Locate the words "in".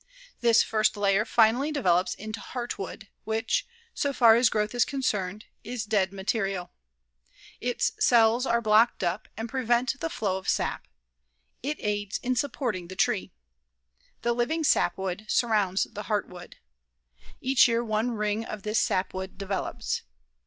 12.23-12.35